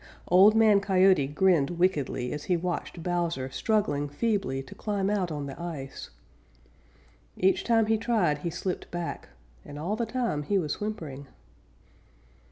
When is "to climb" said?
4.63-5.11